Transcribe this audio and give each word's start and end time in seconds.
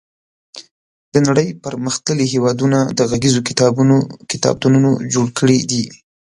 د 1.13 1.15
نړۍ 1.27 1.47
پرمختللي 1.65 2.25
هېوادونو 2.33 2.79
د 2.97 2.99
غږیزو 3.11 3.39
کتابونو 3.49 3.95
کتابتونونه 4.31 4.89
جوړ 5.13 5.27
کړي 5.39 5.59
دي. 5.71 5.83